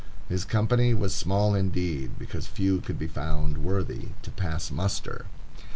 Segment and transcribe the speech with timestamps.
[0.27, 5.27] His company was small indeed, because few could be found worthy to pass muster.